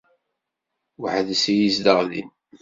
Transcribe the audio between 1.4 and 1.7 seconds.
i